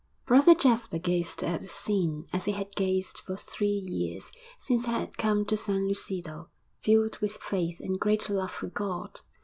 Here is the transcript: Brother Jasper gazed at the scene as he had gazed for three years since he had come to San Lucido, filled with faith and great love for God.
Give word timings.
Brother 0.25 0.55
Jasper 0.55 0.97
gazed 0.97 1.43
at 1.43 1.61
the 1.61 1.67
scene 1.67 2.25
as 2.33 2.45
he 2.45 2.53
had 2.53 2.75
gazed 2.75 3.19
for 3.19 3.37
three 3.37 3.67
years 3.67 4.31
since 4.57 4.85
he 4.87 4.91
had 4.91 5.15
come 5.15 5.45
to 5.45 5.55
San 5.55 5.87
Lucido, 5.87 6.49
filled 6.79 7.19
with 7.19 7.37
faith 7.37 7.79
and 7.79 7.99
great 7.99 8.27
love 8.27 8.49
for 8.49 8.65
God. 8.69 9.21